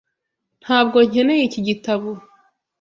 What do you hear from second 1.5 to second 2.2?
gitabo.